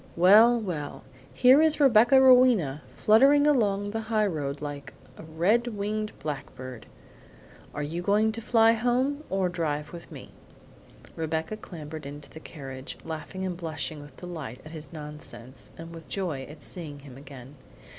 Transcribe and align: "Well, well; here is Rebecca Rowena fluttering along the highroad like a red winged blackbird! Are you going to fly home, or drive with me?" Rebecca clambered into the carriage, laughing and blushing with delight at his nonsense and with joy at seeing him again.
"Well, 0.15 0.59
well; 0.59 1.03
here 1.31 1.61
is 1.61 1.79
Rebecca 1.79 2.19
Rowena 2.19 2.81
fluttering 2.95 3.45
along 3.45 3.91
the 3.91 3.99
highroad 3.99 4.59
like 4.59 4.95
a 5.15 5.21
red 5.21 5.67
winged 5.67 6.11
blackbird! 6.17 6.87
Are 7.71 7.83
you 7.83 8.01
going 8.01 8.31
to 8.31 8.41
fly 8.41 8.71
home, 8.71 9.23
or 9.29 9.47
drive 9.47 9.93
with 9.93 10.11
me?" 10.11 10.31
Rebecca 11.15 11.55
clambered 11.55 12.07
into 12.07 12.31
the 12.31 12.39
carriage, 12.39 12.97
laughing 13.03 13.45
and 13.45 13.55
blushing 13.55 14.01
with 14.01 14.17
delight 14.17 14.59
at 14.65 14.71
his 14.71 14.91
nonsense 14.91 15.69
and 15.77 15.93
with 15.93 16.09
joy 16.09 16.47
at 16.49 16.63
seeing 16.63 17.01
him 17.01 17.15
again. 17.15 17.53